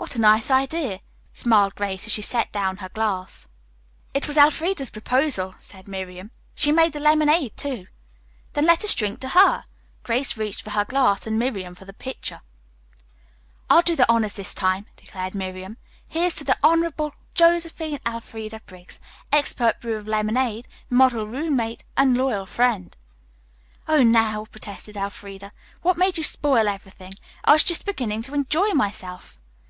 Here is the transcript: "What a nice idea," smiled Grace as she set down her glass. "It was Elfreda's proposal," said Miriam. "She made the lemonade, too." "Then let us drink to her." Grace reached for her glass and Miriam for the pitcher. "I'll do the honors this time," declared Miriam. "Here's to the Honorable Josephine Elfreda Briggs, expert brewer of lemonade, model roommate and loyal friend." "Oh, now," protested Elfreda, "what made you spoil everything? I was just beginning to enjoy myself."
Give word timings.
"What 0.00 0.16
a 0.16 0.20
nice 0.20 0.50
idea," 0.50 1.00
smiled 1.32 1.76
Grace 1.76 2.04
as 2.06 2.12
she 2.12 2.22
set 2.22 2.50
down 2.50 2.78
her 2.78 2.88
glass. 2.88 3.48
"It 4.12 4.26
was 4.26 4.36
Elfreda's 4.36 4.90
proposal," 4.90 5.54
said 5.60 5.86
Miriam. 5.86 6.32
"She 6.56 6.72
made 6.72 6.94
the 6.94 6.98
lemonade, 6.98 7.56
too." 7.56 7.86
"Then 8.54 8.66
let 8.66 8.82
us 8.82 8.92
drink 8.92 9.20
to 9.20 9.28
her." 9.28 9.62
Grace 10.02 10.36
reached 10.36 10.62
for 10.62 10.70
her 10.70 10.84
glass 10.84 11.28
and 11.28 11.38
Miriam 11.38 11.76
for 11.76 11.84
the 11.84 11.92
pitcher. 11.92 12.40
"I'll 13.68 13.82
do 13.82 13.94
the 13.94 14.10
honors 14.10 14.32
this 14.32 14.52
time," 14.52 14.86
declared 14.96 15.32
Miriam. 15.36 15.76
"Here's 16.08 16.34
to 16.36 16.44
the 16.44 16.58
Honorable 16.60 17.12
Josephine 17.34 18.00
Elfreda 18.04 18.62
Briggs, 18.66 18.98
expert 19.30 19.80
brewer 19.80 19.98
of 19.98 20.08
lemonade, 20.08 20.66
model 20.88 21.24
roommate 21.28 21.84
and 21.96 22.16
loyal 22.16 22.46
friend." 22.46 22.96
"Oh, 23.86 24.02
now," 24.02 24.46
protested 24.46 24.96
Elfreda, 24.96 25.52
"what 25.82 25.98
made 25.98 26.16
you 26.18 26.24
spoil 26.24 26.66
everything? 26.66 27.12
I 27.44 27.52
was 27.52 27.62
just 27.62 27.84
beginning 27.86 28.22
to 28.24 28.34
enjoy 28.34 28.70
myself." 28.70 29.36